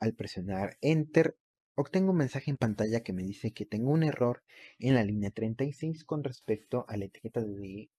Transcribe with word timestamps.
Al 0.00 0.14
presionar 0.14 0.78
Enter, 0.80 1.36
obtengo 1.74 2.12
un 2.12 2.16
mensaje 2.16 2.50
en 2.50 2.56
pantalla 2.56 3.02
que 3.02 3.12
me 3.12 3.22
dice 3.22 3.52
que 3.52 3.66
tengo 3.66 3.90
un 3.90 4.02
error 4.02 4.42
en 4.78 4.94
la 4.94 5.04
línea 5.04 5.30
36 5.30 6.04
con 6.04 6.24
respecto 6.24 6.86
a 6.88 6.96
la 6.96 7.04
etiqueta 7.04 7.42
de 7.42 7.90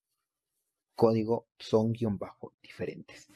código 0.95 1.47
son-diferentes. 1.59 3.27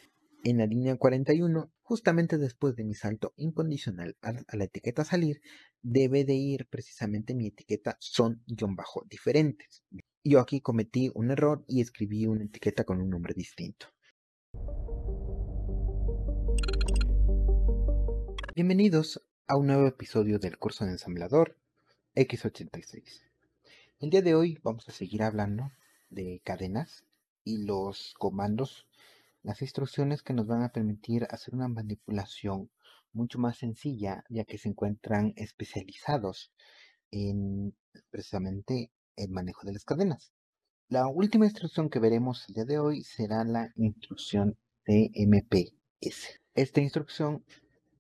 En 0.44 0.58
la 0.58 0.66
línea 0.66 0.96
41, 0.98 1.72
justamente 1.82 2.40
después 2.40 2.76
de 2.76 2.86
mi 2.86 2.96
salto 2.96 3.34
incondicional 3.38 4.18
a, 4.22 4.34
la 4.56 4.64
etiqueta 4.64 5.06
salir, 5.06 5.42
debe 5.84 6.26
de 6.26 6.34
ir 6.34 6.68
precisamente 6.68 7.36
mi 7.36 7.48
etiqueta 7.48 7.98
son-diferentes. 8.00 9.84
Yo 10.24 10.40
aquí 10.40 10.60
cometí 10.60 11.12
un 11.14 11.30
error 11.30 11.64
y 11.68 11.82
escribí 11.82 12.26
una 12.26 12.46
etiqueta 12.46 12.84
con 12.84 13.00
un 13.00 13.12
nombre 13.12 13.36
distinto. 13.36 13.88
Bienvenidos 18.56 19.22
a 19.48 19.58
un 19.58 19.68
nuevo 19.68 19.86
episodio 19.86 20.40
del 20.40 20.58
curso 20.58 20.86
de 20.86 20.92
ensamblador 20.92 21.58
X86. 22.16 23.22
El 24.00 24.10
día 24.10 24.22
de 24.22 24.34
hoy 24.34 24.60
vamos 24.64 24.88
a 24.88 24.94
seguir 24.94 25.24
hablando 25.24 25.74
de 26.10 26.40
cadenas 26.42 27.04
y 27.44 27.66
los 27.66 28.14
comandos, 28.18 28.88
las 29.44 29.62
instrucciones 29.62 30.24
que 30.24 30.32
nos 30.32 30.48
van 30.48 30.64
a 30.64 30.70
permitir 30.70 31.28
hacer 31.32 31.54
una 31.54 31.68
manipulación 31.68 32.72
mucho 33.12 33.40
más 33.40 33.58
sencilla 33.58 34.24
ya 34.30 34.46
que 34.46 34.58
se 34.58 34.70
encuentran 34.70 35.34
especializados 35.36 36.54
en 37.12 37.76
precisamente 38.10 38.90
el 39.18 39.32
manejo 39.32 39.68
de 39.68 39.74
las 39.74 39.84
cadenas. 39.84 40.32
La 40.88 41.10
última 41.10 41.44
instrucción 41.44 41.90
que 41.90 42.00
veremos 42.00 42.46
el 42.48 42.56
día 42.56 42.64
de 42.64 42.80
hoy 42.80 43.04
será 43.04 43.44
la 43.44 43.74
instrucción 43.76 44.58
de 44.86 45.12
MPS. 45.14 46.40
Esta 46.54 46.80
instrucción 46.80 47.44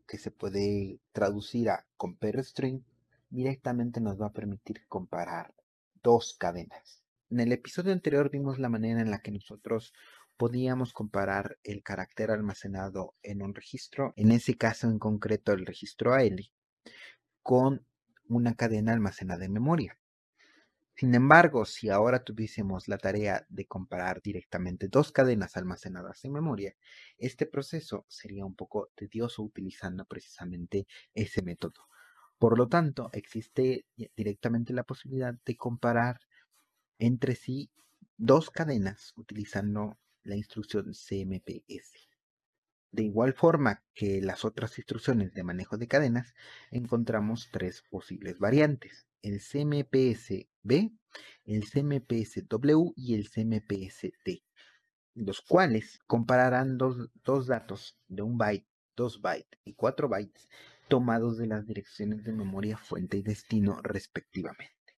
que 0.07 0.17
se 0.17 0.31
puede 0.31 0.99
traducir 1.11 1.69
a 1.69 1.85
compare 1.97 2.43
string, 2.43 2.81
directamente 3.29 3.99
nos 4.01 4.19
va 4.21 4.27
a 4.27 4.34
permitir 4.34 4.85
comparar 4.87 5.53
dos 6.01 6.35
cadenas. 6.37 7.03
En 7.29 7.39
el 7.39 7.51
episodio 7.51 7.91
anterior 7.91 8.29
vimos 8.29 8.59
la 8.59 8.70
manera 8.70 9.01
en 9.01 9.12
la 9.12 9.20
que 9.20 9.31
nosotros 9.31 9.93
podíamos 10.37 10.93
comparar 10.93 11.57
el 11.63 11.81
carácter 11.81 12.31
almacenado 12.31 13.15
en 13.23 13.41
un 13.41 13.55
registro, 13.55 14.13
en 14.15 14.31
ese 14.31 14.55
caso 14.55 14.87
en 14.87 14.99
concreto 14.99 15.53
el 15.53 15.65
registro 15.65 16.13
AL, 16.13 16.51
con 17.41 17.85
una 18.27 18.55
cadena 18.55 18.93
almacenada 18.93 19.45
en 19.45 19.53
memoria. 19.53 19.97
Sin 20.98 21.13
embargo, 21.13 21.65
si 21.65 21.90
ahora 21.90 22.24
tuviésemos 22.24 22.88
la 22.88 22.98
tarea 22.98 23.46
de 23.49 23.65
comparar 23.65 24.21
directamente 24.21 24.88
dos 24.88 25.12
cadenas 25.12 25.57
almacenadas 25.57 26.24
en 26.24 26.32
memoria, 26.32 26.74
este 27.18 27.46
proceso 27.46 28.05
sería 28.07 28.46
un 28.46 28.55
poco 28.55 28.91
tedioso 28.96 29.43
utilizando 29.43 30.05
precisamente 30.05 30.87
ese 31.13 31.41
método. 31.41 31.90
Por 32.40 32.57
lo 32.57 32.70
tanto, 32.70 33.10
existe 33.12 33.85
directamente 34.15 34.71
la 34.71 34.84
posibilidad 34.84 35.35
de 35.46 35.57
comparar 35.57 36.21
entre 36.98 37.35
sí 37.35 37.70
dos 38.15 38.49
cadenas 38.49 39.12
utilizando 39.18 39.98
la 40.24 40.37
instrucción 40.37 40.93
CMPS. 40.93 42.07
De 42.91 43.04
igual 43.04 43.34
forma 43.34 43.84
que 43.93 44.21
las 44.21 44.46
otras 44.46 44.77
instrucciones 44.77 45.34
de 45.34 45.43
manejo 45.43 45.77
de 45.77 45.90
cadenas, 45.90 46.34
encontramos 46.71 47.49
tres 47.52 47.84
posibles 47.90 48.40
variantes 48.40 49.07
el 49.26 49.41
CMPS-B, 49.41 50.91
el 51.45 51.63
CMPS-W 51.63 52.93
y 52.95 53.15
el 53.15 53.27
CMPS-D, 53.27 54.43
los 55.15 55.41
cuales 55.41 55.99
compararán 56.05 56.77
dos, 56.77 57.09
datos 57.48 57.98
de 58.07 58.21
un 58.21 58.37
byte, 58.37 58.68
dos 58.96 59.21
bytes 59.21 59.59
y 59.63 59.73
cuatro 59.73 60.07
bytes 60.09 60.48
tomados 60.87 61.37
de 61.40 61.48
las 61.48 61.65
direcciones 61.65 62.23
de 62.23 62.34
memoria 62.34 62.77
fuente 62.77 63.18
y 63.18 63.23
destino 63.23 63.81
respectivamente. 63.81 64.96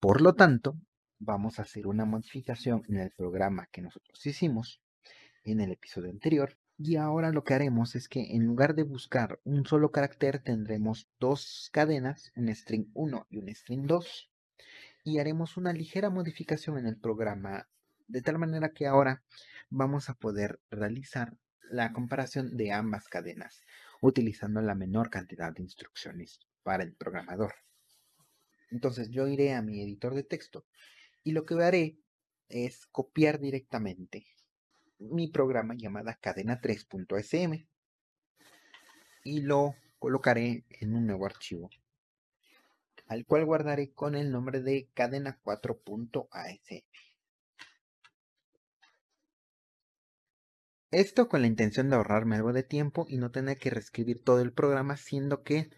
Por 0.00 0.22
lo 0.22 0.32
tanto, 0.32 0.78
vamos 1.18 1.58
a 1.58 1.62
hacer 1.62 1.86
una 1.86 2.06
modificación 2.06 2.82
en 2.88 2.96
el 2.96 3.10
programa 3.10 3.68
que 3.70 3.82
nosotros 3.82 4.24
hicimos 4.24 4.80
en 5.44 5.60
el 5.60 5.72
episodio 5.72 6.08
anterior 6.08 6.56
y 6.84 6.96
ahora 6.96 7.30
lo 7.30 7.44
que 7.44 7.54
haremos 7.54 7.94
es 7.94 8.08
que 8.08 8.34
en 8.34 8.44
lugar 8.44 8.74
de 8.74 8.82
buscar 8.82 9.38
un 9.44 9.64
solo 9.64 9.92
carácter 9.92 10.40
tendremos 10.40 11.08
dos 11.20 11.70
cadenas, 11.72 12.32
un 12.34 12.52
string 12.52 12.90
1 12.94 13.26
y 13.30 13.38
un 13.38 13.54
string 13.54 13.86
2. 13.86 14.30
Y 15.04 15.18
haremos 15.18 15.56
una 15.56 15.72
ligera 15.72 16.10
modificación 16.10 16.78
en 16.78 16.86
el 16.86 16.98
programa 16.98 17.68
de 18.08 18.20
tal 18.20 18.38
manera 18.38 18.72
que 18.72 18.86
ahora 18.86 19.22
vamos 19.70 20.10
a 20.10 20.14
poder 20.14 20.60
realizar 20.70 21.36
la 21.70 21.92
comparación 21.92 22.56
de 22.56 22.72
ambas 22.72 23.08
cadenas 23.08 23.62
utilizando 24.00 24.60
la 24.60 24.74
menor 24.74 25.08
cantidad 25.08 25.52
de 25.52 25.62
instrucciones 25.62 26.40
para 26.64 26.82
el 26.82 26.94
programador. 26.94 27.54
Entonces 28.70 29.08
yo 29.10 29.28
iré 29.28 29.54
a 29.54 29.62
mi 29.62 29.80
editor 29.80 30.14
de 30.14 30.24
texto 30.24 30.66
y 31.22 31.30
lo 31.30 31.44
que 31.44 31.54
haré 31.62 31.98
es 32.48 32.86
copiar 32.86 33.38
directamente 33.38 34.26
mi 35.10 35.28
programa 35.28 35.74
llamada 35.74 36.18
cadena3.sm 36.20 37.66
y 39.24 39.40
lo 39.42 39.74
colocaré 39.98 40.64
en 40.70 40.94
un 40.94 41.06
nuevo 41.06 41.26
archivo 41.26 41.70
al 43.12 43.26
cual 43.26 43.44
guardaré 43.44 43.92
con 43.92 44.14
el 44.14 44.30
nombre 44.30 44.62
de 44.62 44.88
cadena4.asm. 44.94 46.84
Esto 50.90 51.28
con 51.28 51.42
la 51.42 51.46
intención 51.46 51.90
de 51.90 51.96
ahorrarme 51.96 52.36
algo 52.36 52.54
de 52.54 52.62
tiempo 52.62 53.04
y 53.08 53.18
no 53.18 53.30
tener 53.30 53.58
que 53.58 53.70
reescribir 53.70 54.22
todo 54.22 54.40
el 54.40 54.52
programa, 54.52 54.96
siendo 54.96 55.42
que 55.42 55.68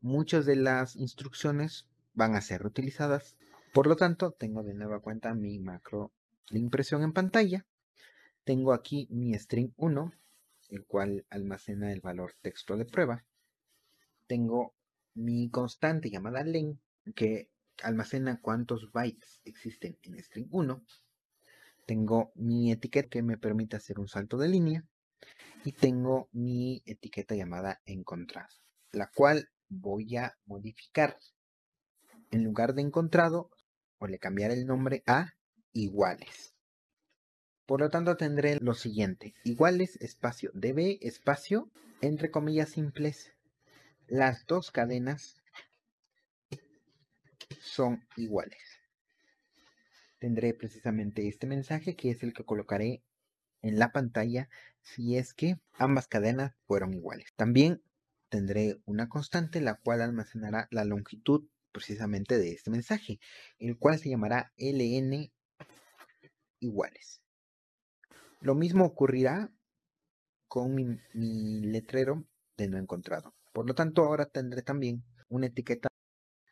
muchas 0.00 0.44
de 0.44 0.56
las 0.56 0.96
instrucciones 0.96 1.88
van 2.12 2.34
a 2.34 2.42
ser 2.42 2.62
reutilizadas. 2.62 3.36
Por 3.72 3.86
lo 3.86 3.96
tanto, 3.96 4.32
tengo 4.32 4.62
de 4.62 4.74
nueva 4.74 5.00
cuenta 5.00 5.34
mi 5.34 5.58
macro 5.58 6.12
de 6.50 6.58
impresión 6.58 7.02
en 7.02 7.12
pantalla 7.12 7.66
tengo 8.48 8.72
aquí 8.72 9.06
mi 9.10 9.34
string 9.34 9.74
1, 9.76 10.10
el 10.70 10.86
cual 10.86 11.26
almacena 11.28 11.92
el 11.92 12.00
valor 12.00 12.32
texto 12.40 12.78
de 12.78 12.86
prueba. 12.86 13.26
Tengo 14.26 14.74
mi 15.12 15.50
constante 15.50 16.08
llamada 16.08 16.42
len, 16.44 16.80
que 17.14 17.50
almacena 17.82 18.40
cuántos 18.40 18.90
bytes 18.90 19.42
existen 19.44 19.98
en 20.00 20.18
string 20.24 20.48
1. 20.50 20.82
Tengo 21.84 22.32
mi 22.36 22.72
etiqueta 22.72 23.10
que 23.10 23.22
me 23.22 23.36
permite 23.36 23.76
hacer 23.76 24.00
un 24.00 24.08
salto 24.08 24.38
de 24.38 24.48
línea. 24.48 24.82
Y 25.66 25.72
tengo 25.72 26.30
mi 26.32 26.82
etiqueta 26.86 27.34
llamada 27.34 27.82
encontrado, 27.84 28.48
la 28.92 29.10
cual 29.14 29.50
voy 29.68 30.16
a 30.16 30.38
modificar. 30.46 31.18
En 32.30 32.44
lugar 32.44 32.72
de 32.72 32.80
encontrado, 32.80 33.50
o 33.98 34.06
le 34.06 34.18
cambiar 34.18 34.52
el 34.52 34.64
nombre 34.64 35.02
a 35.06 35.34
iguales. 35.74 36.54
Por 37.68 37.80
lo 37.80 37.90
tanto 37.90 38.16
tendré 38.16 38.56
lo 38.60 38.72
siguiente, 38.72 39.34
iguales 39.44 39.96
espacio 40.00 40.50
db 40.54 40.96
espacio 41.02 41.68
entre 42.00 42.30
comillas 42.30 42.70
simples. 42.70 43.34
Las 44.06 44.46
dos 44.46 44.70
cadenas 44.70 45.36
son 47.60 48.02
iguales. 48.16 48.80
Tendré 50.18 50.54
precisamente 50.54 51.28
este 51.28 51.46
mensaje 51.46 51.94
que 51.94 52.10
es 52.10 52.22
el 52.22 52.32
que 52.32 52.46
colocaré 52.46 53.02
en 53.60 53.78
la 53.78 53.92
pantalla 53.92 54.48
si 54.80 55.18
es 55.18 55.34
que 55.34 55.60
ambas 55.74 56.08
cadenas 56.08 56.54
fueron 56.66 56.94
iguales. 56.94 57.34
También 57.36 57.82
tendré 58.30 58.78
una 58.86 59.10
constante 59.10 59.60
la 59.60 59.74
cual 59.74 60.00
almacenará 60.00 60.68
la 60.70 60.86
longitud 60.86 61.46
precisamente 61.72 62.38
de 62.38 62.52
este 62.52 62.70
mensaje, 62.70 63.20
el 63.58 63.76
cual 63.76 63.98
se 63.98 64.08
llamará 64.08 64.54
ln 64.56 65.30
iguales. 66.60 67.20
Lo 68.40 68.54
mismo 68.54 68.84
ocurrirá 68.84 69.50
con 70.46 70.74
mi, 70.74 71.60
letrero 71.60 72.24
de 72.56 72.68
no 72.68 72.78
encontrado. 72.78 73.34
Por 73.52 73.66
lo 73.66 73.74
tanto, 73.74 74.04
ahora 74.04 74.26
tendré 74.26 74.62
también 74.62 75.04
una 75.28 75.46
etiqueta 75.46 75.88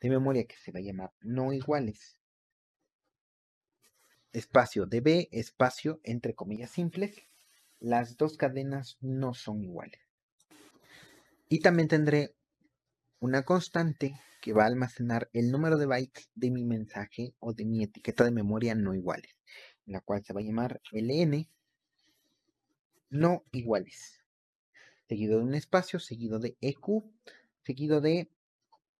de 0.00 0.10
memoria 0.10 0.44
que 0.46 0.56
se 0.56 0.72
va 0.72 0.80
a 0.80 0.82
llamar 0.82 1.12
no 1.20 1.52
iguales. 1.52 2.20
Espacio 4.32 4.86
db, 4.86 5.28
espacio 5.30 6.00
entre 6.02 6.34
comillas 6.34 6.70
simples. 6.70 7.16
Las 7.78 8.16
dos 8.16 8.36
cadenas 8.36 8.98
no 9.00 9.34
son 9.34 9.62
iguales. 9.62 10.00
Y 11.48 11.60
también 11.60 11.88
tendré 11.88 12.34
una 13.20 13.44
constante 13.44 14.18
que 14.42 14.52
va 14.52 14.64
a 14.64 14.66
almacenar 14.66 15.30
el 15.32 15.50
número 15.50 15.78
de 15.78 15.86
bytes 15.86 16.30
de 16.34 16.50
mi 16.50 16.64
mensaje 16.64 17.34
o 17.38 17.52
de 17.52 17.64
mi 17.64 17.84
etiqueta 17.84 18.24
de 18.24 18.32
memoria 18.32 18.74
no 18.74 18.94
iguales, 18.94 19.36
la 19.84 20.00
cual 20.00 20.24
se 20.24 20.32
va 20.32 20.40
a 20.40 20.44
llamar 20.44 20.80
ln 20.92 21.48
no 23.10 23.44
iguales. 23.52 24.20
Seguido 25.08 25.38
de 25.38 25.44
un 25.44 25.54
espacio, 25.54 26.00
seguido 26.00 26.38
de 26.38 26.56
EQ, 26.60 27.04
seguido 27.62 28.00
de 28.00 28.30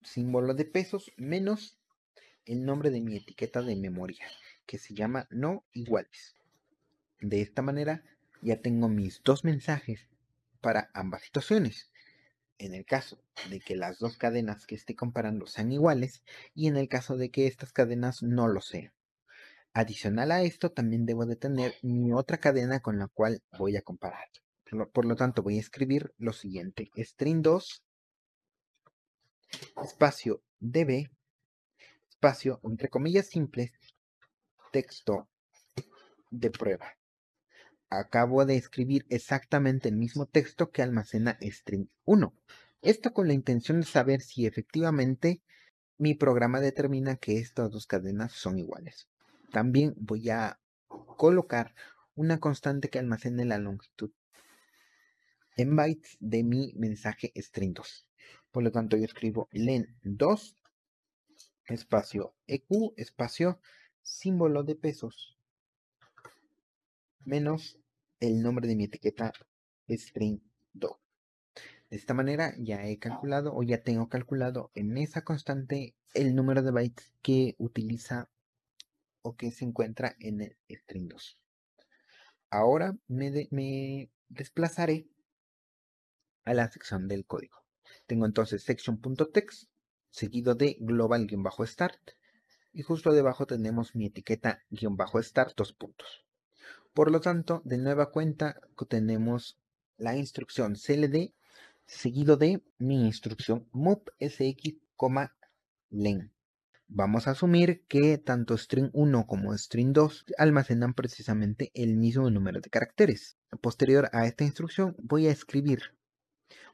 símbolo 0.02 0.54
de 0.54 0.64
pesos, 0.64 1.12
menos 1.16 1.78
el 2.44 2.64
nombre 2.64 2.90
de 2.90 3.00
mi 3.00 3.16
etiqueta 3.16 3.62
de 3.62 3.76
memoria, 3.76 4.26
que 4.66 4.78
se 4.78 4.94
llama 4.94 5.26
no 5.30 5.64
iguales. 5.72 6.36
De 7.20 7.42
esta 7.42 7.62
manera 7.62 8.04
ya 8.40 8.60
tengo 8.62 8.88
mis 8.88 9.22
dos 9.24 9.44
mensajes 9.44 10.08
para 10.60 10.90
ambas 10.94 11.22
situaciones. 11.22 11.90
en 12.58 12.74
el 12.74 12.84
caso 12.86 13.18
de 13.50 13.60
que 13.60 13.76
las 13.76 13.98
dos 13.98 14.16
cadenas 14.18 14.66
que 14.66 14.74
esté 14.76 14.96
comparando 14.96 15.46
sean 15.46 15.72
iguales 15.72 16.24
y 16.54 16.68
en 16.68 16.76
el 16.76 16.88
caso 16.88 17.16
de 17.16 17.30
que 17.30 17.46
estas 17.46 17.72
cadenas 17.72 18.22
no 18.22 18.48
lo 18.48 18.60
sean. 18.62 18.92
Adicional 19.78 20.32
a 20.32 20.40
esto, 20.40 20.72
también 20.72 21.04
debo 21.04 21.26
de 21.26 21.36
tener 21.36 21.74
mi 21.82 22.10
otra 22.10 22.38
cadena 22.38 22.80
con 22.80 22.98
la 22.98 23.08
cual 23.08 23.42
voy 23.58 23.76
a 23.76 23.82
comparar. 23.82 24.26
Por 24.90 25.04
lo, 25.04 25.16
tanto, 25.16 25.42
voy 25.42 25.58
a 25.58 25.60
escribir 25.60 26.14
lo 26.16 26.32
siguiente. 26.32 26.90
String 26.96 27.42
2, 27.42 27.82
espacio 29.84 30.42
db, 30.60 31.10
espacio, 32.08 32.58
entre 32.64 32.88
comillas 32.88 33.26
simples, 33.26 33.70
texto 34.72 35.28
de 36.30 36.50
prueba. 36.50 36.96
Acabo 37.90 38.46
de 38.46 38.56
escribir 38.56 39.04
exactamente 39.10 39.90
el 39.90 39.96
mismo 39.96 40.24
texto 40.24 40.70
que 40.70 40.80
almacena 40.80 41.36
string 41.42 41.90
1. 42.06 42.34
Esto 42.80 43.12
con 43.12 43.28
la 43.28 43.34
intención 43.34 43.80
de 43.80 43.86
saber 43.86 44.22
si 44.22 44.46
efectivamente 44.46 45.42
mi 45.98 46.14
programa 46.14 46.60
determina 46.60 47.16
que 47.16 47.36
estas 47.36 47.70
dos 47.70 47.86
cadenas 47.86 48.32
son 48.32 48.58
iguales. 48.58 49.06
También 49.52 49.94
voy 49.96 50.30
a 50.30 50.60
colocar 51.16 51.74
una 52.14 52.40
constante 52.40 52.88
que 52.88 52.98
almacene 52.98 53.44
la 53.44 53.58
longitud 53.58 54.10
en 55.56 55.74
bytes 55.74 56.16
de 56.20 56.42
mi 56.44 56.72
mensaje 56.76 57.32
string 57.36 57.74
2. 57.74 58.08
Por 58.50 58.62
lo 58.62 58.70
tanto, 58.70 58.96
yo 58.96 59.04
escribo 59.04 59.48
len2 59.52 60.54
espacio 61.68 62.34
eq 62.46 62.68
espacio 62.96 63.60
símbolo 64.02 64.62
de 64.62 64.76
pesos 64.76 65.36
menos 67.24 67.80
el 68.20 68.42
nombre 68.42 68.68
de 68.68 68.76
mi 68.76 68.84
etiqueta 68.84 69.32
string 69.90 70.40
2. 70.74 70.92
De 71.90 71.96
esta 71.96 72.14
manera 72.14 72.54
ya 72.58 72.86
he 72.86 72.98
calculado 72.98 73.54
o 73.54 73.62
ya 73.62 73.82
tengo 73.82 74.08
calculado 74.08 74.70
en 74.74 74.96
esa 74.96 75.22
constante 75.22 75.94
el 76.14 76.34
número 76.34 76.62
de 76.62 76.70
bytes 76.70 77.12
que 77.22 77.56
utiliza 77.58 78.30
que 79.34 79.50
se 79.50 79.64
encuentra 79.64 80.14
en 80.20 80.42
el 80.42 80.56
string 80.68 81.08
2. 81.08 81.38
Ahora 82.50 82.96
me, 83.08 83.48
me 83.50 84.10
desplazaré 84.28 85.08
a 86.44 86.54
la 86.54 86.70
sección 86.70 87.08
del 87.08 87.26
código. 87.26 87.64
Tengo 88.06 88.26
entonces 88.26 88.62
section.text 88.62 89.68
seguido 90.10 90.54
de 90.54 90.76
global-start 90.80 92.10
y 92.72 92.82
justo 92.82 93.12
debajo 93.12 93.46
tenemos 93.46 93.94
mi 93.94 94.06
etiqueta 94.06 94.62
start 94.70 95.56
dos 95.56 95.72
puntos. 95.72 96.24
Por 96.92 97.10
lo 97.10 97.20
tanto, 97.20 97.62
de 97.64 97.78
nueva 97.78 98.10
cuenta 98.10 98.60
tenemos 98.88 99.58
la 99.96 100.16
instrucción 100.16 100.74
cld 100.74 101.32
seguido 101.86 102.36
de 102.36 102.62
mi 102.78 103.06
instrucción 103.06 103.68
move 103.72 104.02
sx, 104.20 104.76
len. 105.90 106.35
Vamos 106.88 107.26
a 107.26 107.32
asumir 107.32 107.84
que 107.88 108.16
tanto 108.16 108.56
string 108.56 108.90
1 108.92 109.26
como 109.26 109.52
string 109.58 109.92
2 109.92 110.26
almacenan 110.38 110.94
precisamente 110.94 111.70
el 111.74 111.96
mismo 111.96 112.30
número 112.30 112.60
de 112.60 112.70
caracteres. 112.70 113.36
Posterior 113.60 114.08
a 114.12 114.26
esta 114.26 114.44
instrucción 114.44 114.94
voy 114.98 115.26
a 115.26 115.32
escribir 115.32 115.96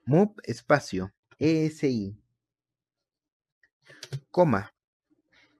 move 0.04 0.34
espacio 0.44 1.12
esi, 1.38 2.16
coma, 4.30 4.74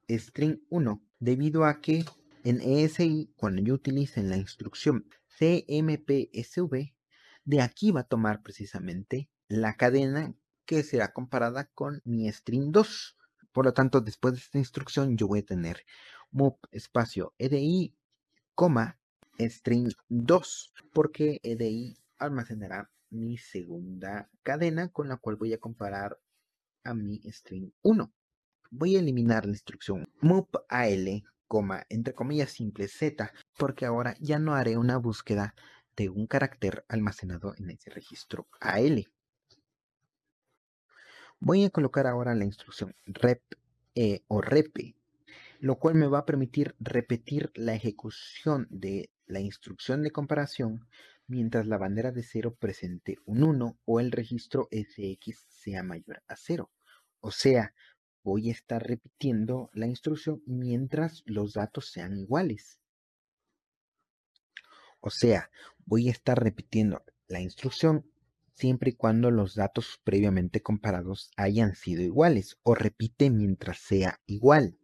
string 0.09 0.61
1, 0.69 1.03
debido 1.19 1.65
a 1.65 1.81
que 1.81 2.05
en 2.45 2.61
ESI, 2.61 3.33
cuando 3.37 3.63
yo 3.63 3.75
utilice 3.75 4.23
la 4.23 4.37
instrucción 4.37 5.07
cmpsv, 5.39 6.93
de 7.45 7.61
aquí 7.61 7.91
va 7.91 8.01
a 8.01 8.09
tomar 8.09 8.43
precisamente 8.43 9.29
la 9.49 9.77
cadena 9.77 10.35
que 10.67 10.83
será 10.83 11.13
comparada 11.13 11.65
con 11.67 12.03
mi 12.05 12.31
string 12.31 12.71
2. 12.71 13.17
Por 13.53 13.67
lo 13.67 13.73
tanto, 13.73 14.01
después 14.01 14.35
de 14.35 14.41
esta 14.41 14.59
instrucción, 14.59 15.17
yo 15.17 15.29
voy 15.29 15.41
a 15.41 15.47
tener 15.47 15.85
move 16.31 16.57
espacio 16.71 17.35
edi, 17.39 17.95
coma, 18.55 18.99
string 19.39 19.93
2, 20.09 20.73
porque 20.93 21.41
edi 21.43 21.97
almacenará 22.19 22.91
mi 23.11 23.37
segunda 23.37 24.31
cadena 24.43 24.89
con 24.89 25.09
la 25.09 25.19
cual 25.19 25.37
voy 25.37 25.53
a 25.53 25.59
comparar 25.59 26.19
a 26.85 26.95
mi 26.95 27.21
string 27.31 27.71
1. 27.83 28.13
Voy 28.71 28.97
a 28.97 29.01
eliminar 29.01 29.45
la 29.45 29.53
instrucción 29.53 30.09
move 30.21 30.49
al, 30.69 31.23
coma, 31.47 31.85
entre 31.91 32.15
comillas 32.15 32.51
simple 32.51 32.89
z, 32.89 33.31
porque 33.59 33.85
ahora 33.85 34.17
ya 34.19 34.39
no 34.39 34.55
haré 34.55 34.79
una 34.79 34.97
búsqueda 34.97 35.55
de 35.95 36.09
un 36.09 36.27
carácter 36.27 36.87
almacenado 36.89 37.55
en 37.59 37.71
ese 37.71 37.91
registro 37.91 38.49
al. 38.61 39.13
Voy 41.45 41.65
a 41.65 41.71
colocar 41.71 42.07
ahora 42.07 42.37
la 42.37 42.45
instrucción 42.45 42.95
rep 43.05 43.43
e 43.97 44.23
o 44.29 44.41
repe, 44.41 44.95
lo 45.59 45.77
cual 45.77 45.97
me 45.97 46.07
va 46.07 46.21
a 46.21 46.25
permitir 46.25 46.77
repetir 46.79 47.51
la 47.57 47.75
ejecución 47.75 48.69
de 48.71 49.11
la 49.27 49.41
instrucción 49.41 50.05
de 50.05 50.13
comparación 50.13 50.87
mientras 51.27 51.67
la 51.67 51.79
bandera 51.79 52.13
de 52.13 52.23
0 52.23 52.55
presente 52.61 53.19
un 53.25 53.43
1 53.43 53.77
o 53.85 53.99
el 53.99 54.13
registro 54.13 54.69
SX 54.71 55.45
sea 55.49 55.83
mayor 55.83 56.23
a 56.29 56.37
0. 56.37 56.71
O 57.19 57.33
sea, 57.33 57.75
voy 58.23 58.49
a 58.49 58.53
estar 58.53 58.87
repitiendo 58.87 59.69
la 59.73 59.89
instrucción 59.89 60.45
mientras 60.47 61.25
los 61.27 61.55
datos 61.55 61.91
sean 61.91 62.17
iguales. 62.19 62.79
O 65.01 65.11
sea, 65.11 65.51
voy 65.87 66.09
a 66.09 66.13
estar 66.13 66.41
repitiendo 66.41 67.03
la 67.27 67.41
instrucción 67.41 68.12
siempre 68.53 68.91
y 68.91 68.95
cuando 68.95 69.31
los 69.31 69.55
datos 69.55 70.01
previamente 70.05 70.63
comparados 70.63 71.31
hayan 71.37 71.75
sido 71.75 72.03
iguales 72.03 72.59
o 72.63 72.75
repite 72.75 73.31
mientras 73.31 73.79
sea 73.79 74.21
igual. 74.27 74.79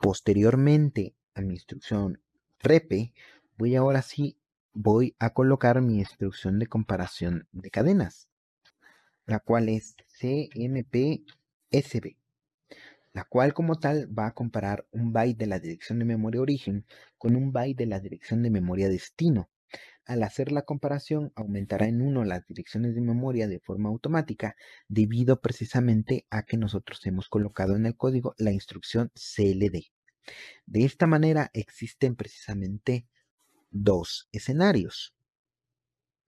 Posteriormente 0.00 1.14
a 1.34 1.42
mi 1.42 1.54
instrucción 1.54 2.20
repe, 2.58 3.12
voy 3.56 3.76
ahora 3.76 4.02
sí, 4.02 4.38
voy 4.72 5.14
a 5.18 5.30
colocar 5.30 5.80
mi 5.80 5.98
instrucción 5.98 6.58
de 6.58 6.66
comparación 6.66 7.46
de 7.52 7.70
cadenas, 7.70 8.28
la 9.26 9.38
cual 9.38 9.68
es 9.68 9.96
cmpsb, 10.18 12.16
la 13.12 13.24
cual 13.24 13.54
como 13.54 13.78
tal 13.78 14.08
va 14.18 14.26
a 14.26 14.34
comparar 14.34 14.86
un 14.90 15.12
byte 15.12 15.38
de 15.38 15.46
la 15.46 15.60
dirección 15.60 15.98
de 15.98 16.04
memoria 16.04 16.40
origen 16.40 16.86
con 17.18 17.36
un 17.36 17.52
byte 17.52 17.78
de 17.78 17.86
la 17.86 18.00
dirección 18.00 18.42
de 18.42 18.50
memoria 18.50 18.88
destino 18.88 19.50
al 20.04 20.22
hacer 20.22 20.52
la 20.52 20.62
comparación, 20.62 21.32
aumentará 21.34 21.86
en 21.86 22.02
uno 22.02 22.24
las 22.24 22.46
direcciones 22.46 22.94
de 22.94 23.00
memoria 23.00 23.48
de 23.48 23.60
forma 23.60 23.88
automática 23.88 24.56
debido 24.88 25.40
precisamente 25.40 26.26
a 26.30 26.42
que 26.42 26.56
nosotros 26.56 27.04
hemos 27.06 27.28
colocado 27.28 27.76
en 27.76 27.86
el 27.86 27.96
código 27.96 28.34
la 28.38 28.52
instrucción 28.52 29.10
CLD. 29.14 29.92
De 30.66 30.84
esta 30.84 31.06
manera 31.06 31.50
existen 31.52 32.16
precisamente 32.16 33.06
dos 33.70 34.28
escenarios. 34.32 35.14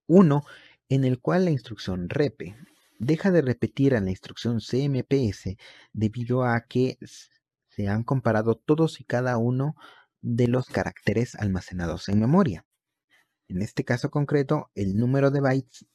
Uno 0.06 0.44
en 0.88 1.04
el 1.04 1.20
cual 1.20 1.46
la 1.46 1.50
instrucción 1.50 2.08
repe 2.08 2.56
deja 2.98 3.30
de 3.30 3.42
repetir 3.42 3.94
a 3.94 4.00
la 4.00 4.10
instrucción 4.10 4.60
CMPS 4.60 5.56
debido 5.92 6.44
a 6.44 6.60
que 6.66 6.98
se 7.68 7.88
han 7.88 8.04
comparado 8.04 8.56
todos 8.56 9.00
y 9.00 9.04
cada 9.04 9.36
uno 9.36 9.74
de 10.20 10.46
los 10.48 10.66
caracteres 10.66 11.34
almacenados 11.34 12.08
en 12.08 12.20
memoria 12.20 12.64
en 13.48 13.62
este 13.62 13.84
caso 13.84 14.10
concreto, 14.10 14.70
el 14.74 14.96
número 14.96 15.30
de 15.30 15.40
bytes 15.40 15.86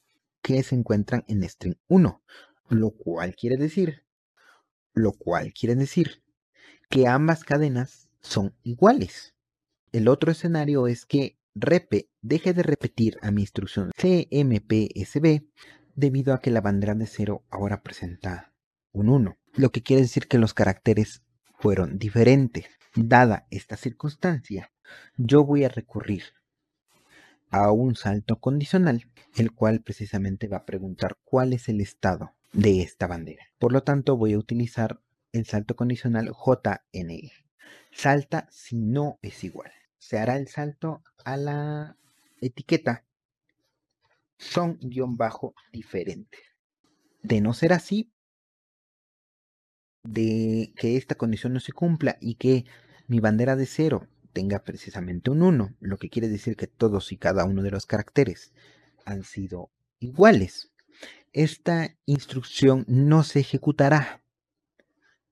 que 0.41 0.63
se 0.63 0.75
encuentran 0.75 1.23
en 1.27 1.43
string 1.43 1.75
1, 1.87 2.21
lo 2.69 2.91
cual 2.91 3.35
quiere 3.35 3.57
decir, 3.57 4.05
lo 4.93 5.13
cual 5.13 5.53
quiere 5.53 5.75
decir 5.75 6.23
que 6.89 7.07
ambas 7.07 7.43
cadenas 7.43 8.09
son 8.21 8.55
iguales. 8.63 9.35
El 9.91 10.07
otro 10.07 10.31
escenario 10.31 10.87
es 10.87 11.05
que 11.05 11.37
repe 11.55 12.09
deje 12.21 12.53
de 12.53 12.63
repetir 12.63 13.17
a 13.21 13.31
mi 13.31 13.41
instrucción 13.41 13.91
cmpsb 13.95 15.43
debido 15.95 16.33
a 16.33 16.39
que 16.39 16.51
la 16.51 16.61
bandera 16.61 16.95
de 16.95 17.07
0 17.07 17.43
ahora 17.49 17.81
presenta 17.81 18.53
un 18.91 19.09
1, 19.09 19.37
lo 19.53 19.71
que 19.71 19.83
quiere 19.83 20.03
decir 20.03 20.27
que 20.27 20.37
los 20.37 20.53
caracteres 20.53 21.23
fueron 21.59 21.99
diferentes. 21.99 22.65
Dada 22.95 23.47
esta 23.51 23.77
circunstancia, 23.77 24.71
yo 25.17 25.43
voy 25.43 25.63
a 25.63 25.69
recurrir 25.69 26.23
a 27.49 27.71
un 27.71 27.95
salto 27.95 28.39
condicional, 28.39 29.05
el 29.35 29.51
cual 29.51 29.81
precisamente 29.81 30.47
va 30.47 30.57
a 30.57 30.65
preguntar 30.65 31.17
cuál 31.23 31.53
es 31.53 31.69
el 31.69 31.81
estado 31.81 32.35
de 32.53 32.81
esta 32.81 33.07
bandera. 33.07 33.45
Por 33.57 33.73
lo 33.73 33.83
tanto, 33.83 34.17
voy 34.17 34.33
a 34.33 34.37
utilizar 34.37 35.01
el 35.31 35.45
salto 35.45 35.75
condicional 35.75 36.33
JNE. 36.33 37.31
Salta 37.91 38.47
si 38.51 38.77
no 38.77 39.19
es 39.21 39.43
igual. 39.43 39.71
Se 39.97 40.17
hará 40.17 40.37
el 40.37 40.47
salto 40.47 41.03
a 41.25 41.35
la 41.37 41.97
etiqueta 42.41 43.05
son-diferente. 44.37 46.37
De 47.21 47.41
no 47.41 47.53
ser 47.53 47.73
así, 47.73 48.13
de 50.03 50.71
que 50.77 50.95
esta 50.95 51.15
condición 51.15 51.51
no 51.53 51.59
se 51.59 51.73
cumpla 51.73 52.17
y 52.21 52.35
que 52.35 52.63
mi 53.07 53.19
bandera 53.19 53.57
de 53.57 53.65
cero 53.65 54.07
tenga 54.33 54.63
precisamente 54.63 55.29
un 55.29 55.41
1, 55.41 55.75
lo 55.79 55.97
que 55.97 56.09
quiere 56.09 56.27
decir 56.27 56.55
que 56.55 56.67
todos 56.67 57.11
y 57.11 57.17
cada 57.17 57.45
uno 57.45 57.63
de 57.63 57.71
los 57.71 57.85
caracteres 57.85 58.53
han 59.05 59.23
sido 59.23 59.71
iguales. 59.99 60.71
esta 61.31 61.95
instrucción 62.05 62.85
no 62.87 63.23
se 63.23 63.39
ejecutará. 63.41 64.23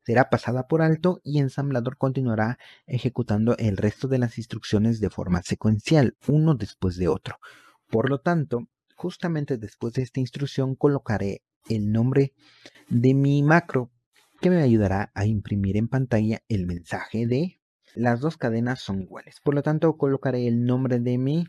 Será 0.05 0.29
pasada 0.29 0.67
por 0.67 0.81
alto 0.81 1.19
y 1.23 1.39
ensamblador 1.39 1.97
continuará 1.97 2.59
ejecutando 2.85 3.57
el 3.57 3.77
resto 3.77 4.07
de 4.07 4.19
las 4.19 4.37
instrucciones 4.37 4.99
de 4.99 5.09
forma 5.09 5.41
secuencial, 5.41 6.15
uno 6.27 6.55
después 6.55 6.97
de 6.97 7.07
otro. 7.07 7.39
Por 7.89 8.09
lo 8.09 8.21
tanto, 8.21 8.69
justamente 8.95 9.57
después 9.57 9.93
de 9.93 10.03
esta 10.03 10.19
instrucción 10.19 10.75
colocaré 10.75 11.41
el 11.67 11.91
nombre 11.91 12.33
de 12.89 13.13
mi 13.13 13.43
macro 13.43 13.91
que 14.39 14.49
me 14.49 14.61
ayudará 14.61 15.11
a 15.13 15.25
imprimir 15.25 15.77
en 15.77 15.87
pantalla 15.87 16.41
el 16.47 16.67
mensaje 16.67 17.27
de 17.27 17.56
las 17.97 18.19
dos 18.19 18.37
cadenas 18.37 18.79
son 18.79 19.01
iguales. 19.01 19.41
Por 19.41 19.55
lo 19.55 19.63
tanto, 19.63 19.97
colocaré 19.97 20.47
el 20.47 20.65
nombre 20.65 20.99
de 20.99 21.17
mi 21.17 21.45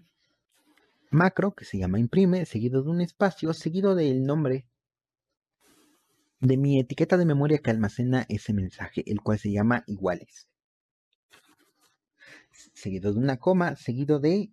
macro 1.10 1.54
que 1.54 1.64
se 1.64 1.78
llama 1.78 1.98
imprime, 1.98 2.46
seguido 2.46 2.82
de 2.82 2.90
un 2.90 3.00
espacio, 3.00 3.52
seguido 3.52 3.94
del 3.94 4.24
nombre 4.24 4.66
de 6.40 6.56
mi 6.56 6.78
etiqueta 6.78 7.16
de 7.16 7.26
memoria 7.26 7.58
que 7.58 7.70
almacena 7.70 8.24
ese 8.28 8.52
mensaje, 8.52 9.04
el 9.06 9.20
cual 9.20 9.38
se 9.38 9.52
llama 9.52 9.84
iguales. 9.86 10.48
Seguido 12.72 13.12
de 13.12 13.18
una 13.18 13.38
coma, 13.38 13.76
seguido 13.76 14.18
de 14.18 14.50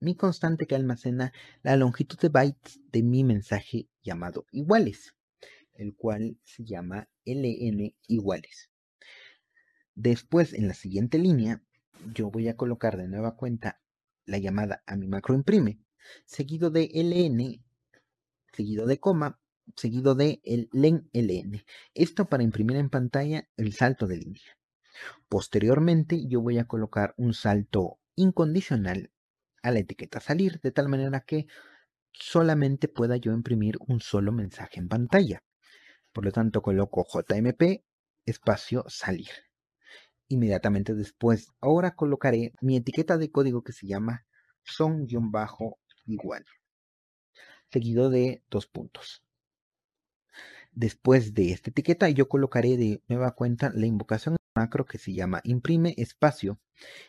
mi 0.00 0.16
constante 0.16 0.66
que 0.66 0.74
almacena 0.74 1.32
la 1.62 1.76
longitud 1.76 2.18
de 2.18 2.28
bytes 2.28 2.80
de 2.90 3.02
mi 3.02 3.24
mensaje 3.24 3.88
llamado 4.02 4.46
iguales, 4.50 5.14
el 5.74 5.94
cual 5.94 6.36
se 6.42 6.64
llama 6.64 7.08
ln 7.24 7.94
iguales. 8.08 8.71
Después, 9.94 10.54
en 10.54 10.68
la 10.68 10.74
siguiente 10.74 11.18
línea, 11.18 11.62
yo 12.14 12.30
voy 12.30 12.48
a 12.48 12.56
colocar 12.56 12.96
de 12.96 13.08
nueva 13.08 13.36
cuenta 13.36 13.80
la 14.24 14.38
llamada 14.38 14.82
a 14.86 14.96
mi 14.96 15.08
macro 15.08 15.34
imprime, 15.34 15.80
seguido 16.24 16.70
de 16.70 16.90
ln, 16.92 17.62
seguido 18.52 18.86
de 18.86 18.98
coma, 18.98 19.40
seguido 19.76 20.14
de 20.14 20.40
el 20.44 20.68
len 20.72 21.08
ln. 21.12 21.64
Esto 21.94 22.26
para 22.26 22.42
imprimir 22.42 22.76
en 22.76 22.90
pantalla 22.90 23.48
el 23.56 23.72
salto 23.72 24.06
de 24.06 24.16
línea. 24.16 24.58
Posteriormente 25.28 26.26
yo 26.26 26.40
voy 26.40 26.58
a 26.58 26.66
colocar 26.66 27.14
un 27.16 27.34
salto 27.34 27.98
incondicional 28.14 29.10
a 29.62 29.70
la 29.70 29.78
etiqueta 29.78 30.20
salir, 30.20 30.60
de 30.60 30.72
tal 30.72 30.88
manera 30.88 31.20
que 31.20 31.46
solamente 32.12 32.88
pueda 32.88 33.16
yo 33.16 33.32
imprimir 33.32 33.76
un 33.86 34.00
solo 34.00 34.32
mensaje 34.32 34.80
en 34.80 34.88
pantalla. 34.88 35.42
Por 36.12 36.24
lo 36.24 36.32
tanto, 36.32 36.60
coloco 36.60 37.06
JMP 37.06 37.84
espacio 38.26 38.84
salir. 38.88 39.51
Inmediatamente 40.32 40.94
después, 40.94 41.48
ahora 41.60 41.94
colocaré 41.94 42.54
mi 42.62 42.74
etiqueta 42.78 43.18
de 43.18 43.30
código 43.30 43.62
que 43.62 43.74
se 43.74 43.86
llama 43.86 44.24
son-igual, 44.62 46.46
seguido 47.70 48.08
de 48.08 48.42
dos 48.48 48.66
puntos. 48.66 49.22
Después 50.72 51.34
de 51.34 51.52
esta 51.52 51.68
etiqueta, 51.68 52.08
yo 52.08 52.30
colocaré 52.30 52.78
de 52.78 53.02
nueva 53.08 53.32
cuenta 53.32 53.72
la 53.74 53.84
invocación 53.84 54.36
macro 54.56 54.86
que 54.86 54.96
se 54.96 55.12
llama 55.12 55.42
imprime 55.44 55.94
espacio 55.98 56.58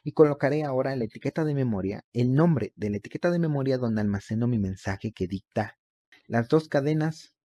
y 0.03 0.11
colocaré 0.11 0.65
ahora 0.65 0.91
en 0.91 0.99
la 0.99 1.05
etiqueta 1.05 1.45
de 1.45 1.53
memoria 1.53 2.03
el 2.11 2.33
nombre 2.33 2.73
de 2.75 2.89
la 2.89 2.97
etiqueta 2.97 3.31
de 3.31 3.39
memoria 3.39 3.77
donde 3.77 4.01
almaceno 4.01 4.47
mi 4.47 4.59
mensaje 4.59 5.13
que 5.13 5.27
dicta. 5.27 5.79
Las 6.27 6.49
dos 6.49 6.67
cadenas 6.67 7.37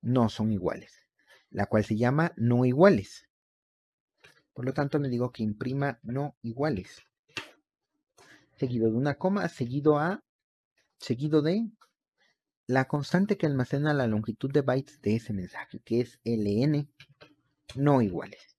no 0.00 0.28
son 0.28 0.52
iguales, 0.52 0.92
la 1.50 1.66
cual 1.66 1.84
se 1.84 1.96
llama 1.96 2.34
no 2.36 2.64
iguales. 2.64 3.27
Por 4.58 4.64
lo 4.64 4.74
tanto, 4.74 4.98
me 4.98 5.08
digo 5.08 5.30
que 5.30 5.44
imprima 5.44 6.00
no 6.02 6.36
iguales. 6.42 7.06
Seguido 8.56 8.90
de 8.90 8.96
una 8.96 9.14
coma, 9.14 9.48
seguido 9.48 9.98
a, 10.00 10.24
seguido 10.98 11.42
de 11.42 11.70
la 12.66 12.88
constante 12.88 13.36
que 13.38 13.46
almacena 13.46 13.94
la 13.94 14.08
longitud 14.08 14.50
de 14.50 14.62
bytes 14.62 15.00
de 15.00 15.14
ese 15.14 15.32
mensaje, 15.32 15.78
que 15.84 16.00
es 16.00 16.18
ln 16.24 16.90
no 17.76 18.02
iguales. 18.02 18.56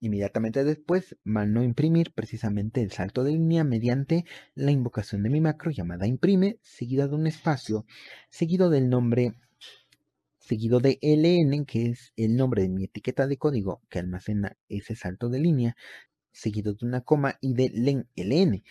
Inmediatamente 0.00 0.64
después, 0.64 1.14
no 1.24 1.62
imprimir 1.62 2.14
precisamente 2.14 2.80
el 2.80 2.90
salto 2.90 3.22
de 3.22 3.32
línea 3.32 3.62
mediante 3.62 4.24
la 4.54 4.70
invocación 4.70 5.22
de 5.22 5.28
mi 5.28 5.42
macro 5.42 5.70
llamada 5.70 6.06
imprime, 6.06 6.58
seguida 6.62 7.08
de 7.08 7.16
un 7.16 7.26
espacio, 7.26 7.84
seguido 8.30 8.70
del 8.70 8.88
nombre, 8.88 9.34
seguido 10.50 10.80
de 10.80 10.98
ln, 11.00 11.64
que 11.64 11.90
es 11.90 12.12
el 12.16 12.34
nombre 12.34 12.62
de 12.62 12.68
mi 12.70 12.82
etiqueta 12.82 13.28
de 13.28 13.36
código 13.36 13.82
que 13.88 14.00
almacena 14.00 14.56
ese 14.68 14.96
salto 14.96 15.28
de 15.28 15.38
línea, 15.38 15.76
seguido 16.32 16.74
de 16.74 16.84
una 16.84 17.02
coma 17.02 17.38
y 17.40 17.54
de 17.54 17.68
len 17.68 18.08
ln, 18.16 18.64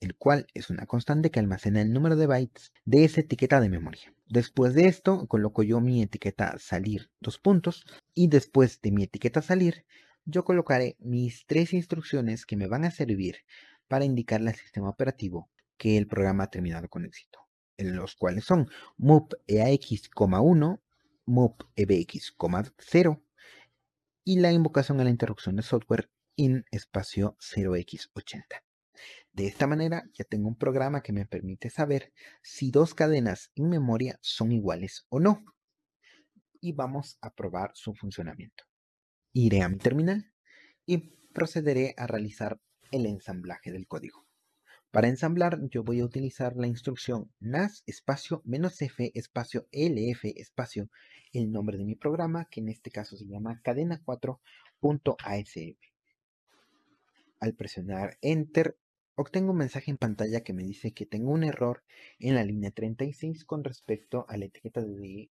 el 0.00 0.14
cual 0.16 0.46
es 0.52 0.68
una 0.68 0.84
constante 0.84 1.30
que 1.30 1.40
almacena 1.40 1.80
el 1.80 1.90
número 1.90 2.16
de 2.16 2.26
bytes 2.26 2.74
de 2.84 3.04
esa 3.04 3.22
etiqueta 3.22 3.62
de 3.62 3.70
memoria. 3.70 4.14
Después 4.26 4.74
de 4.74 4.88
esto, 4.88 5.26
coloco 5.26 5.62
yo 5.62 5.80
mi 5.80 6.02
etiqueta 6.02 6.58
salir 6.58 7.08
dos 7.18 7.38
puntos 7.38 7.86
y 8.12 8.28
después 8.28 8.82
de 8.82 8.92
mi 8.92 9.04
etiqueta 9.04 9.40
salir, 9.40 9.86
yo 10.26 10.44
colocaré 10.44 10.96
mis 10.98 11.46
tres 11.46 11.72
instrucciones 11.72 12.44
que 12.44 12.58
me 12.58 12.66
van 12.66 12.84
a 12.84 12.90
servir 12.90 13.36
para 13.88 14.04
indicarle 14.04 14.50
al 14.50 14.56
sistema 14.56 14.90
operativo 14.90 15.48
que 15.78 15.96
el 15.96 16.06
programa 16.06 16.44
ha 16.44 16.50
terminado 16.50 16.90
con 16.90 17.06
éxito, 17.06 17.38
en 17.78 17.96
los 17.96 18.16
cuales 18.16 18.44
son 18.44 18.68
move 18.98 19.28
eax,1, 19.46 20.82
move 21.26 21.56
ebx,0 21.76 23.22
y 24.24 24.38
la 24.38 24.52
invocación 24.52 25.00
a 25.00 25.04
la 25.04 25.10
interrupción 25.10 25.56
de 25.56 25.62
software 25.62 26.10
in 26.36 26.64
espacio 26.70 27.36
0x80. 27.40 28.62
De 29.32 29.46
esta 29.46 29.66
manera 29.66 30.04
ya 30.12 30.24
tengo 30.24 30.48
un 30.48 30.56
programa 30.56 31.02
que 31.02 31.12
me 31.12 31.26
permite 31.26 31.70
saber 31.70 32.12
si 32.42 32.70
dos 32.70 32.94
cadenas 32.94 33.50
en 33.54 33.68
memoria 33.68 34.18
son 34.20 34.52
iguales 34.52 35.06
o 35.08 35.20
no. 35.20 35.44
Y 36.60 36.72
vamos 36.72 37.18
a 37.20 37.34
probar 37.34 37.72
su 37.74 37.94
funcionamiento. 37.94 38.64
Iré 39.32 39.62
a 39.62 39.68
mi 39.68 39.78
terminal 39.78 40.32
y 40.86 40.98
procederé 41.32 41.94
a 41.96 42.06
realizar 42.06 42.60
el 42.90 43.06
ensamblaje 43.06 43.72
del 43.72 43.88
código. 43.88 44.21
Para 44.92 45.08
ensamblar 45.08 45.58
yo 45.70 45.82
voy 45.84 46.00
a 46.00 46.04
utilizar 46.04 46.54
la 46.54 46.66
instrucción 46.66 47.32
nas 47.40 47.82
espacio 47.86 48.42
menos 48.44 48.82
f 48.82 49.10
espacio 49.14 49.66
lf 49.72 50.22
espacio 50.36 50.90
el 51.32 51.50
nombre 51.50 51.78
de 51.78 51.86
mi 51.86 51.94
programa 51.94 52.44
que 52.50 52.60
en 52.60 52.68
este 52.68 52.90
caso 52.90 53.16
se 53.16 53.26
llama 53.26 53.62
cadena 53.62 54.02
4.asf. 54.04 55.78
Al 57.40 57.54
presionar 57.54 58.18
enter 58.20 58.76
obtengo 59.14 59.52
un 59.52 59.58
mensaje 59.64 59.90
en 59.90 59.96
pantalla 59.96 60.42
que 60.42 60.52
me 60.52 60.62
dice 60.62 60.92
que 60.92 61.06
tengo 61.06 61.30
un 61.30 61.44
error 61.44 61.82
en 62.18 62.34
la 62.34 62.44
línea 62.44 62.70
36 62.70 63.46
con 63.46 63.64
respecto 63.64 64.26
a 64.28 64.36
la 64.36 64.44
etiqueta 64.44 64.82
de 64.82 65.30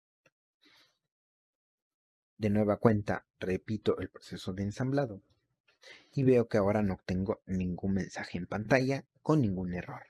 De 2.38 2.50
nueva 2.50 2.78
cuenta, 2.78 3.26
repito 3.38 3.98
el 3.98 4.08
proceso 4.08 4.52
de 4.52 4.64
ensamblado 4.64 5.22
y 6.12 6.22
veo 6.24 6.48
que 6.48 6.58
ahora 6.58 6.82
no 6.82 6.98
tengo 7.04 7.42
ningún 7.46 7.94
mensaje 7.94 8.38
en 8.38 8.46
pantalla 8.46 9.04
con 9.22 9.40
ningún 9.40 9.74
error. 9.74 10.02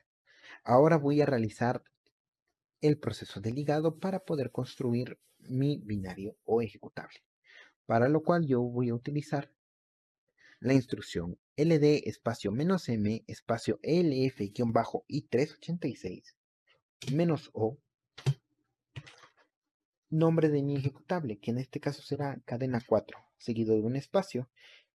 Ahora 0.64 0.96
voy 0.96 1.20
a 1.20 1.26
realizar 1.26 1.82
el 2.80 2.98
proceso 2.98 3.40
de 3.40 3.52
ligado 3.52 3.98
para 3.98 4.20
poder 4.20 4.50
construir 4.50 5.18
mi 5.38 5.78
binario 5.84 6.36
o 6.44 6.62
ejecutable, 6.62 7.22
para 7.86 8.08
lo 8.08 8.22
cual 8.22 8.46
yo 8.46 8.60
voy 8.60 8.90
a 8.90 8.94
utilizar 8.94 9.50
la 10.62 10.72
instrucción 10.74 11.38
ld 11.56 12.02
espacio 12.06 12.52
menos 12.52 12.88
m 12.88 13.24
espacio 13.26 13.80
elf-i386 13.82 16.36
menos 17.12 17.50
o 17.52 17.78
nombre 20.08 20.48
de 20.50 20.62
mi 20.62 20.76
ejecutable, 20.76 21.40
que 21.40 21.50
en 21.50 21.58
este 21.58 21.80
caso 21.80 22.00
será 22.02 22.40
cadena 22.44 22.80
4, 22.86 23.18
seguido 23.38 23.74
de 23.74 23.80
un 23.80 23.96
espacio. 23.96 24.48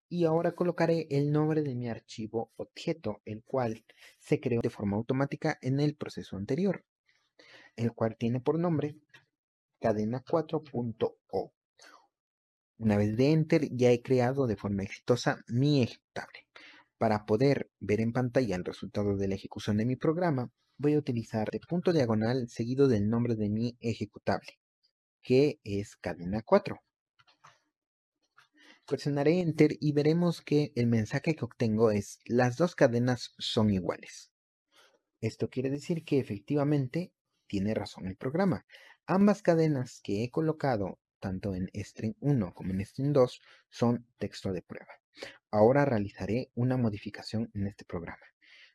Y 0.08 0.26
ahora 0.26 0.52
colocaré 0.52 1.08
el 1.10 1.32
nombre 1.32 1.64
de 1.64 1.74
mi 1.74 1.90
archivo 1.90 2.52
objeto, 2.58 3.24
el 3.26 3.42
cual 3.44 3.84
se 4.20 4.40
creó 4.40 4.62
de 4.62 4.70
forma 4.70 4.98
automática 4.98 5.58
en 5.62 5.80
el 5.80 5.96
proceso 5.96 6.38
anterior, 6.38 6.86
el 7.76 7.92
cual 7.94 8.18
tiene 8.18 8.40
por 8.40 8.60
nombre 8.60 9.00
cadena4.o. 9.82 11.55
Una 12.78 12.98
vez 12.98 13.16
de 13.16 13.32
Enter 13.32 13.70
ya 13.72 13.92
he 13.92 14.02
creado 14.02 14.48
de 14.48 14.58
forma 14.58 14.84
exitosa 14.84 15.40
mi 15.48 15.82
ejecutable. 15.82 16.46
Para 16.98 17.26
poder 17.26 17.70
ver 17.80 18.02
en 18.02 18.12
pantalla 18.12 18.56
el 18.58 18.66
resultado 18.66 19.16
de 19.16 19.30
la 19.30 19.36
ejecución 19.36 19.78
de 19.78 19.86
mi 19.86 19.96
programa, 19.96 20.52
voy 20.78 20.96
a 20.96 21.00
utilizar 21.00 21.48
el 21.54 21.62
punto 21.62 21.94
diagonal 21.94 22.50
seguido 22.50 22.90
del 22.90 23.10
nombre 23.10 23.36
de 23.36 23.50
mi 23.50 23.78
ejecutable, 23.80 24.60
que 25.22 25.60
es 25.64 25.96
cadena 25.96 26.42
4. 26.42 26.78
Presionaré 28.86 29.40
Enter 29.40 29.78
y 29.80 29.94
veremos 29.94 30.42
que 30.42 30.74
el 30.76 30.88
mensaje 30.88 31.34
que 31.34 31.46
obtengo 31.46 31.92
es 31.92 32.20
las 32.26 32.58
dos 32.58 32.76
cadenas 32.76 33.32
son 33.38 33.70
iguales. 33.70 34.32
Esto 35.22 35.50
quiere 35.50 35.70
decir 35.70 36.04
que 36.04 36.20
efectivamente 36.20 37.14
tiene 37.48 37.74
razón 37.74 38.06
el 38.06 38.18
programa. 38.18 38.66
Ambas 39.08 39.42
cadenas 39.42 40.02
que 40.04 40.24
he 40.24 40.30
colocado 40.30 41.00
tanto 41.20 41.56
en 41.56 41.70
string 41.74 42.16
1 42.20 42.54
como 42.54 42.72
en 42.72 42.86
string 42.86 43.14
2 43.14 43.42
son 43.70 44.06
texto 44.18 44.52
de 44.54 44.62
prueba. 44.62 44.94
Ahora 45.52 45.86
realizaré 45.86 46.52
una 46.56 46.78
modificación 46.78 47.50
en 47.54 47.68
este 47.68 47.86
programa. 47.86 48.24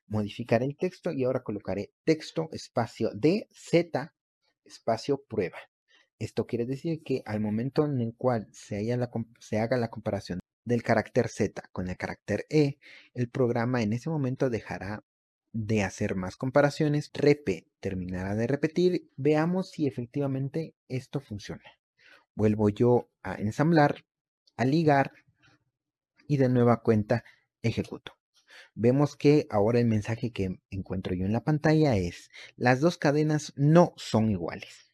Modificaré 0.07 0.65
el 0.65 0.77
texto 0.77 1.13
y 1.13 1.25
ahora 1.25 1.43
colocaré 1.43 1.93
texto 2.05 2.49
espacio 2.53 3.11
de 3.15 3.49
z 3.53 4.13
espacio 4.65 5.23
prueba. 5.25 5.59
Esto 6.19 6.47
quiere 6.47 6.67
decir 6.67 7.03
que 7.03 7.23
al 7.25 7.41
momento 7.41 7.85
en 7.85 8.01
el 8.01 8.15
cual 8.17 8.49
se, 8.53 8.87
se 9.41 9.59
haga 9.59 9.77
la 9.77 9.89
comparación 9.89 10.41
del 10.65 10.83
carácter 10.83 11.29
z 11.29 11.63
con 11.73 11.89
el 11.89 11.97
carácter 11.97 12.47
e, 12.51 12.79
el 13.15 13.29
programa 13.29 13.83
en 13.83 13.93
ese 13.93 14.11
momento 14.11 14.51
dejará 14.51 15.03
de 15.53 15.83
hacer 15.83 16.15
más 16.15 16.37
comparaciones, 16.37 17.11
repe 17.13 17.67
terminará 17.81 18.35
de 18.35 18.47
repetir, 18.47 19.11
veamos 19.17 19.71
si 19.71 19.87
efectivamente 19.87 20.75
esto 20.89 21.21
funciona. 21.21 21.80
Vuelvo 22.41 22.71
yo 22.71 23.11
a 23.23 23.35
ensamblar, 23.35 24.07
a 24.57 24.65
ligar 24.65 25.13
y 26.27 26.39
de 26.39 26.49
nueva 26.49 26.81
cuenta 26.81 27.23
ejecuto. 27.61 28.15
Vemos 28.75 29.15
que 29.15 29.47
ahora 29.51 29.79
el 29.79 29.85
mensaje 29.85 30.33
que 30.33 30.59
encuentro 30.71 31.15
yo 31.15 31.27
en 31.27 31.35
la 31.35 31.45
pantalla 31.45 31.99
es 31.99 32.31
las 32.57 32.81
dos 32.81 32.97
cadenas 32.97 33.53
no 33.57 33.93
son 33.99 34.31
iguales. 34.31 34.91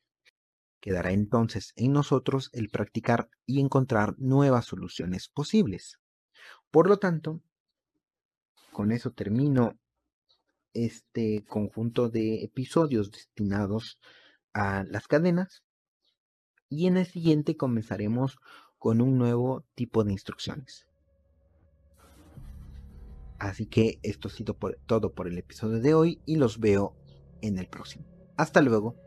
Quedará 0.81 1.12
entonces 1.12 1.73
en 1.76 1.93
nosotros 1.93 2.50
el 2.53 2.69
practicar 2.69 3.31
y 3.47 3.61
encontrar 3.61 4.19
nuevas 4.19 4.65
soluciones 4.65 5.29
posibles. 5.29 6.00
Por 6.73 6.88
lo 6.88 6.99
tanto, 6.99 7.45
con 8.73 8.91
eso 8.91 9.12
termino 9.12 9.79
este 10.75 11.45
conjunto 11.45 12.09
de 12.09 12.43
episodios 12.43 13.12
destinados 13.12 14.00
a 14.53 14.83
las 14.83 15.07
cadenas 15.07 15.62
y 16.69 16.87
en 16.87 16.97
el 16.97 17.07
siguiente 17.07 17.57
comenzaremos 17.57 18.39
con 18.79 19.01
un 19.01 19.19
nuevo 19.19 19.65
tipo 19.75 20.05
de 20.05 20.13
instrucciones. 20.13 20.87
Así 23.39 23.67
que 23.67 23.99
esto 24.03 24.29
ha 24.29 24.31
sido 24.31 24.57
todo 24.87 25.13
por 25.13 25.29
el 25.29 25.39
episodio 25.39 25.81
de 25.81 25.95
hoy 25.95 26.21
y 26.25 26.37
los 26.37 26.59
veo 26.59 26.95
en 27.43 27.59
el 27.59 27.69
próximo. 27.69 28.07
Hasta 28.37 28.63
luego. 28.63 29.06